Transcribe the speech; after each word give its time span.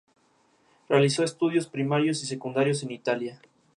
Realizó 0.89 1.23
estudios 1.23 1.67
primarios 1.67 2.23
y 2.23 2.25
secundarios 2.25 2.81
en 2.81 2.89
Italia. 2.89 3.39